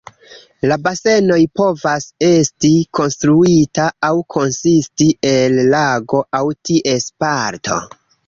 La 0.69 0.75
basenoj 0.85 1.35
povas 1.59 2.07
esti 2.27 2.71
konstruita 2.99 3.85
aŭ 4.09 4.11
konsisti 4.37 5.09
el 5.35 5.61
lago 5.77 6.25
aŭ 6.41 6.45
ties 6.71 7.09
parto. 7.25 7.79